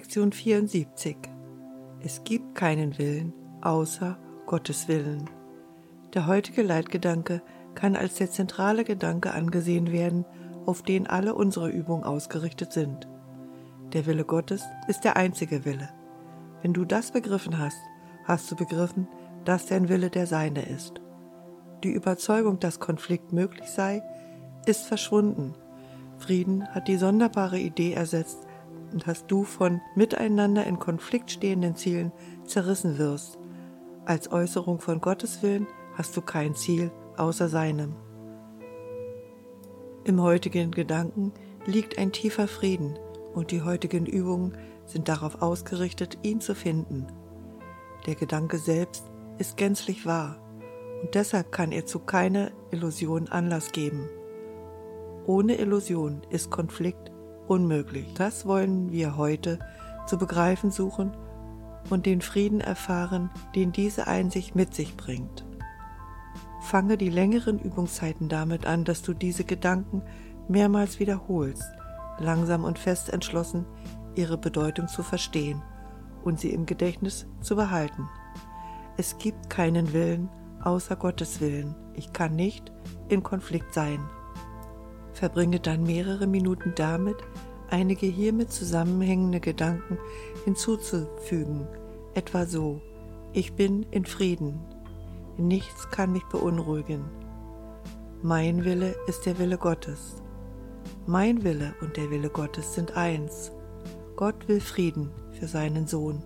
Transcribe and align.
Lektion 0.00 0.32
74. 0.32 1.18
Es 2.02 2.24
gibt 2.24 2.54
keinen 2.54 2.96
Willen 2.96 3.34
außer 3.60 4.16
Gottes 4.46 4.88
Willen. 4.88 5.28
Der 6.14 6.26
heutige 6.26 6.62
Leitgedanke 6.62 7.42
kann 7.74 7.96
als 7.96 8.14
der 8.14 8.30
zentrale 8.30 8.84
Gedanke 8.84 9.34
angesehen 9.34 9.92
werden, 9.92 10.24
auf 10.64 10.80
den 10.80 11.06
alle 11.06 11.34
unsere 11.34 11.68
Übungen 11.68 12.04
ausgerichtet 12.04 12.72
sind. 12.72 13.10
Der 13.92 14.06
Wille 14.06 14.24
Gottes 14.24 14.64
ist 14.88 15.04
der 15.04 15.18
einzige 15.18 15.66
Wille. 15.66 15.90
Wenn 16.62 16.72
du 16.72 16.86
das 16.86 17.12
begriffen 17.12 17.58
hast, 17.58 17.76
hast 18.24 18.50
du 18.50 18.56
begriffen, 18.56 19.06
dass 19.44 19.66
dein 19.66 19.90
Wille 19.90 20.08
der 20.08 20.26
Seine 20.26 20.62
ist. 20.62 21.02
Die 21.84 21.92
Überzeugung, 21.92 22.58
dass 22.58 22.80
Konflikt 22.80 23.34
möglich 23.34 23.68
sei, 23.68 24.02
ist 24.64 24.86
verschwunden. 24.86 25.52
Frieden 26.16 26.66
hat 26.68 26.88
die 26.88 26.96
sonderbare 26.96 27.58
Idee 27.58 27.92
ersetzt, 27.92 28.46
dass 28.98 29.26
du 29.26 29.44
von 29.44 29.80
miteinander 29.94 30.66
in 30.66 30.78
Konflikt 30.78 31.30
stehenden 31.30 31.76
Zielen 31.76 32.12
zerrissen 32.44 32.98
wirst. 32.98 33.38
Als 34.04 34.32
Äußerung 34.32 34.80
von 34.80 35.00
Gottes 35.00 35.42
Willen 35.42 35.66
hast 35.94 36.16
du 36.16 36.22
kein 36.22 36.54
Ziel 36.54 36.90
außer 37.16 37.48
seinem. 37.48 37.94
Im 40.04 40.22
heutigen 40.22 40.70
Gedanken 40.70 41.32
liegt 41.66 41.98
ein 41.98 42.10
tiefer 42.10 42.48
Frieden 42.48 42.98
und 43.34 43.50
die 43.50 43.62
heutigen 43.62 44.06
Übungen 44.06 44.56
sind 44.86 45.08
darauf 45.08 45.42
ausgerichtet, 45.42 46.18
ihn 46.22 46.40
zu 46.40 46.54
finden. 46.54 47.06
Der 48.06 48.14
Gedanke 48.14 48.58
selbst 48.58 49.04
ist 49.38 49.56
gänzlich 49.56 50.06
wahr 50.06 50.38
und 51.02 51.14
deshalb 51.14 51.52
kann 51.52 51.70
er 51.72 51.86
zu 51.86 51.98
keiner 52.00 52.50
Illusion 52.70 53.28
Anlass 53.28 53.72
geben. 53.72 54.08
Ohne 55.26 55.56
Illusion 55.56 56.22
ist 56.30 56.50
Konflikt 56.50 57.09
unmöglich. 57.50 58.14
Das 58.14 58.46
wollen 58.46 58.92
wir 58.92 59.16
heute 59.16 59.58
zu 60.06 60.16
begreifen 60.16 60.70
suchen 60.70 61.10
und 61.90 62.06
den 62.06 62.20
Frieden 62.20 62.60
erfahren, 62.60 63.28
den 63.56 63.72
diese 63.72 64.06
Einsicht 64.06 64.54
mit 64.54 64.72
sich 64.72 64.96
bringt. 64.96 65.44
Fange 66.62 66.96
die 66.96 67.08
längeren 67.08 67.58
Übungszeiten 67.58 68.28
damit 68.28 68.66
an, 68.66 68.84
dass 68.84 69.02
du 69.02 69.14
diese 69.14 69.42
Gedanken 69.42 70.02
mehrmals 70.46 71.00
wiederholst, 71.00 71.64
langsam 72.20 72.62
und 72.62 72.78
fest 72.78 73.12
entschlossen, 73.12 73.66
ihre 74.14 74.38
Bedeutung 74.38 74.86
zu 74.86 75.02
verstehen 75.02 75.60
und 76.22 76.38
sie 76.38 76.52
im 76.52 76.66
Gedächtnis 76.66 77.26
zu 77.40 77.56
behalten. 77.56 78.08
Es 78.96 79.18
gibt 79.18 79.50
keinen 79.50 79.92
Willen 79.92 80.28
außer 80.62 80.94
Gottes 80.94 81.40
Willen. 81.40 81.74
Ich 81.94 82.12
kann 82.12 82.36
nicht 82.36 82.70
in 83.08 83.24
Konflikt 83.24 83.74
sein. 83.74 83.98
Verbringe 85.20 85.60
dann 85.60 85.82
mehrere 85.82 86.26
Minuten 86.26 86.72
damit, 86.76 87.18
einige 87.68 88.06
hiermit 88.06 88.50
zusammenhängende 88.50 89.38
Gedanken 89.38 89.98
hinzuzufügen, 90.46 91.68
etwa 92.14 92.46
so, 92.46 92.80
ich 93.34 93.52
bin 93.52 93.82
in 93.90 94.06
Frieden, 94.06 94.60
nichts 95.36 95.90
kann 95.90 96.12
mich 96.12 96.24
beunruhigen. 96.24 97.04
Mein 98.22 98.64
Wille 98.64 98.96
ist 99.08 99.26
der 99.26 99.38
Wille 99.38 99.58
Gottes. 99.58 100.22
Mein 101.06 101.44
Wille 101.44 101.74
und 101.82 101.98
der 101.98 102.10
Wille 102.10 102.30
Gottes 102.30 102.74
sind 102.74 102.96
eins. 102.96 103.52
Gott 104.16 104.48
will 104.48 104.62
Frieden 104.62 105.10
für 105.38 105.46
seinen 105.46 105.86
Sohn. 105.86 106.22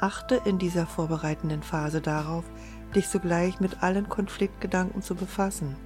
Achte 0.00 0.40
in 0.46 0.58
dieser 0.58 0.86
vorbereitenden 0.86 1.62
Phase 1.62 2.00
darauf, 2.00 2.44
dich 2.94 3.08
sogleich 3.08 3.60
mit 3.60 3.82
allen 3.82 4.08
Konfliktgedanken 4.08 5.02
zu 5.02 5.14
befassen, 5.14 5.76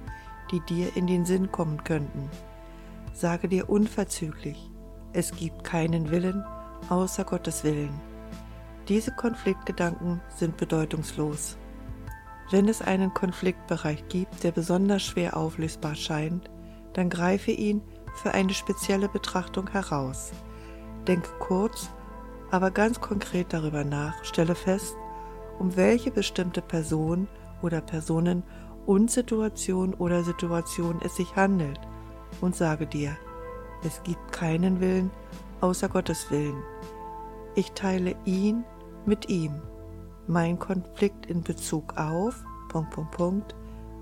die 0.51 0.61
dir 0.61 0.95
in 0.95 1.07
den 1.07 1.25
Sinn 1.25 1.51
kommen 1.51 1.83
könnten. 1.83 2.29
Sage 3.13 3.47
dir 3.47 3.69
unverzüglich, 3.69 4.69
es 5.13 5.31
gibt 5.31 5.63
keinen 5.63 6.11
Willen 6.11 6.43
außer 6.89 7.23
Gottes 7.23 7.63
Willen. 7.63 7.99
Diese 8.87 9.11
Konfliktgedanken 9.11 10.21
sind 10.35 10.57
bedeutungslos. 10.57 11.57
Wenn 12.51 12.69
es 12.69 12.81
einen 12.81 13.13
Konfliktbereich 13.13 14.07
gibt, 14.07 14.43
der 14.43 14.51
besonders 14.51 15.03
schwer 15.03 15.35
auflösbar 15.35 15.95
scheint, 15.95 16.49
dann 16.93 17.09
greife 17.09 17.51
ihn 17.51 17.81
für 18.15 18.33
eine 18.33 18.53
spezielle 18.53 19.09
Betrachtung 19.09 19.69
heraus. 19.69 20.31
Denke 21.07 21.29
kurz, 21.39 21.89
aber 22.49 22.71
ganz 22.71 23.01
konkret 23.01 23.51
darüber 23.51 23.83
nach, 23.83 24.23
stelle 24.23 24.55
fest, 24.55 24.95
um 25.59 25.75
welche 25.75 26.11
bestimmte 26.11 26.61
Person 26.61 27.27
oder 27.61 27.81
Personen 27.81 28.43
und 28.87 29.11
Situation 29.11 29.93
oder 29.93 30.23
Situation 30.23 30.99
es 31.03 31.17
sich 31.17 31.35
handelt 31.35 31.79
und 32.41 32.55
sage 32.55 32.87
dir, 32.87 33.15
es 33.83 34.01
gibt 34.01 34.31
keinen 34.31 34.79
Willen 34.79 35.11
außer 35.61 35.89
Gottes 35.89 36.31
Willen. 36.31 36.63
Ich 37.53 37.73
teile 37.73 38.15
ihn 38.25 38.63
mit 39.05 39.29
ihm. 39.29 39.61
Mein 40.25 40.57
Konflikt 40.57 41.25
in 41.27 41.43
Bezug 41.43 41.97
auf 41.97 42.43
Punkt, 42.69 42.91
Punkt, 42.91 43.11
Punkt, 43.11 43.55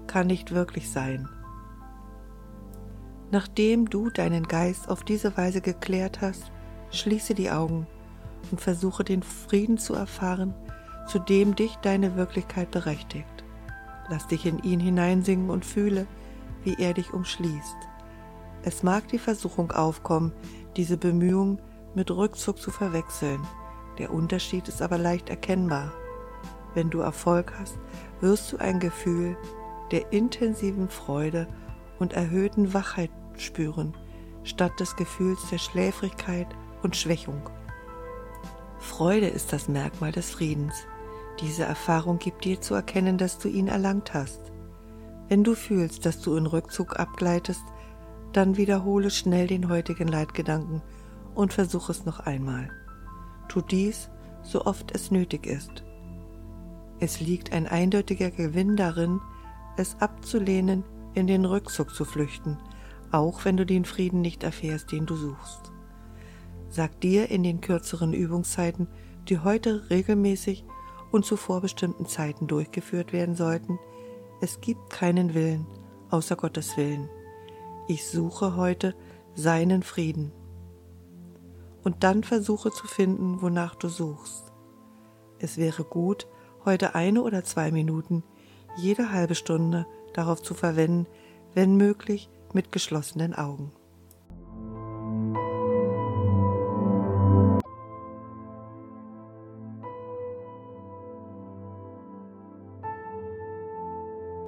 kann 0.07 0.27
nicht 0.27 0.53
wirklich 0.53 0.89
sein. 0.89 1.27
Nachdem 3.31 3.89
du 3.89 4.09
deinen 4.09 4.43
Geist 4.43 4.89
auf 4.89 5.03
diese 5.03 5.35
Weise 5.35 5.61
geklärt 5.61 6.21
hast, 6.21 6.51
schließe 6.91 7.33
die 7.33 7.49
Augen 7.49 7.87
und 8.51 8.61
versuche 8.61 9.03
den 9.03 9.23
Frieden 9.23 9.77
zu 9.77 9.95
erfahren, 9.95 10.53
zu 11.07 11.19
dem 11.19 11.55
dich 11.55 11.75
deine 11.77 12.15
Wirklichkeit 12.15 12.71
berechtigt. 12.71 13.34
Lass 14.09 14.27
dich 14.27 14.45
in 14.45 14.59
ihn 14.59 14.79
hineinsingen 14.79 15.49
und 15.49 15.65
fühle, 15.65 16.07
wie 16.63 16.75
er 16.75 16.93
dich 16.93 17.13
umschließt. 17.13 17.77
Es 18.63 18.83
mag 18.83 19.07
die 19.07 19.19
Versuchung 19.19 19.71
aufkommen, 19.71 20.33
diese 20.75 20.97
Bemühungen 20.97 21.61
mit 21.93 22.11
Rückzug 22.11 22.59
zu 22.59 22.71
verwechseln. 22.71 23.39
Der 23.97 24.11
Unterschied 24.11 24.67
ist 24.67 24.81
aber 24.81 24.97
leicht 24.97 25.29
erkennbar. 25.29 25.91
Wenn 26.73 26.89
du 26.89 26.99
Erfolg 26.99 27.53
hast, 27.59 27.77
wirst 28.21 28.51
du 28.51 28.57
ein 28.57 28.79
Gefühl 28.79 29.37
der 29.91 30.11
intensiven 30.11 30.89
Freude 30.89 31.47
und 31.99 32.13
erhöhten 32.13 32.73
Wachheit 32.73 33.11
spüren, 33.37 33.93
statt 34.43 34.79
des 34.79 34.95
Gefühls 34.95 35.39
der 35.49 35.57
Schläfrigkeit 35.57 36.47
und 36.83 36.95
Schwächung. 36.95 37.49
Freude 38.79 39.27
ist 39.27 39.53
das 39.53 39.67
Merkmal 39.67 40.11
des 40.11 40.29
Friedens. 40.31 40.75
Diese 41.41 41.63
Erfahrung 41.63 42.17
gibt 42.17 42.45
dir 42.45 42.61
zu 42.61 42.75
erkennen, 42.75 43.17
dass 43.17 43.37
du 43.37 43.49
ihn 43.49 43.67
erlangt 43.67 44.13
hast. 44.13 44.39
Wenn 45.27 45.43
du 45.43 45.55
fühlst, 45.55 46.05
dass 46.05 46.21
du 46.21 46.35
in 46.35 46.45
Rückzug 46.45 46.99
abgleitest, 46.99 47.63
dann 48.31 48.57
wiederhole 48.57 49.09
schnell 49.11 49.47
den 49.47 49.69
heutigen 49.69 50.07
Leitgedanken 50.07 50.81
und 51.33 51.53
versuche 51.53 51.91
es 51.91 52.05
noch 52.05 52.19
einmal. 52.21 52.69
Tu 53.49 53.61
dies, 53.61 54.09
so 54.43 54.65
oft 54.65 54.93
es 54.93 55.11
nötig 55.11 55.45
ist. 55.45 55.83
Es 56.99 57.19
liegt 57.19 57.51
ein 57.51 57.67
eindeutiger 57.67 58.31
Gewinn 58.31 58.75
darin, 58.77 59.19
es 59.77 59.97
abzulehnen, 59.99 60.83
in 61.13 61.27
den 61.27 61.45
Rückzug 61.45 61.95
zu 61.95 62.05
flüchten, 62.05 62.57
auch 63.11 63.45
wenn 63.45 63.57
du 63.57 63.65
den 63.65 63.85
Frieden 63.85 64.21
nicht 64.21 64.43
erfährst, 64.43 64.91
den 64.91 65.05
du 65.05 65.15
suchst. 65.15 65.71
Sag 66.69 66.99
dir 66.99 67.31
in 67.31 67.43
den 67.43 67.61
kürzeren 67.61 68.13
Übungszeiten, 68.13 68.87
die 69.29 69.39
heute 69.39 69.89
regelmäßig 69.89 70.65
und 71.15 71.25
zu 71.25 71.37
vorbestimmten 71.37 72.05
Zeiten 72.05 72.45
durchgeführt 72.45 73.13
werden 73.13 73.35
sollten, 73.35 73.79
es 74.41 74.59
gibt 74.59 74.89
keinen 74.89 75.33
Willen 75.33 75.65
außer 76.09 76.35
Gottes 76.35 76.75
Willen. 76.77 77.09
Ich 77.87 78.05
suche 78.07 78.55
heute 78.55 78.95
seinen 79.33 79.81
Frieden. 79.81 80.31
Und 81.83 82.03
dann 82.03 82.23
versuche 82.23 82.71
zu 82.71 82.87
finden, 82.87 83.41
wonach 83.41 83.75
du 83.75 83.87
suchst. 83.87 84.51
Es 85.39 85.57
wäre 85.57 85.83
gut, 85.83 86.27
heute 86.65 86.95
eine 86.95 87.21
oder 87.21 87.43
zwei 87.43 87.71
Minuten 87.71 88.23
jede 88.75 89.11
halbe 89.11 89.35
Stunde 89.35 89.85
darauf 90.13 90.41
zu 90.41 90.53
verwenden, 90.53 91.07
wenn 91.53 91.77
möglich 91.77 92.29
mit 92.53 92.71
geschlossenen 92.71 93.33
Augen. 93.33 93.71